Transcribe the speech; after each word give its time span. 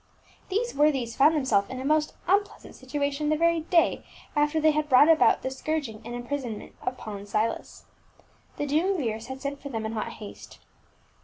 These 0.49 0.73
worthies 0.73 1.15
found 1.15 1.35
themselves 1.35 1.69
in 1.69 1.79
a 1.79 1.85
most 1.85 2.15
un 2.27 2.43
pleasant 2.43 2.73
situation 2.73 3.29
the 3.29 3.37
very 3.37 3.59
day 3.59 4.03
after 4.35 4.59
they 4.59 4.71
had 4.71 4.89
brought 4.89 5.05
328 5.05 5.19
P. 5.19 5.21
I 5.21 5.27
UL. 5.27 5.29
about 5.35 5.41
the 5.43 5.51
scourging 5.51 6.01
and 6.03 6.15
imprisonment 6.15 6.73
of 6.81 6.97
Paul 6.97 7.17
and 7.17 7.29
Silas. 7.29 7.85
The 8.57 8.65
duumvirs 8.65 9.27
had 9.27 9.41
sent 9.41 9.61
for 9.61 9.69
them 9.69 9.85
in 9.85 9.91
hot 9.91 10.13
haste. 10.13 10.57